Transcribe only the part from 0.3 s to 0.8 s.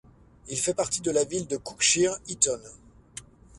Il fait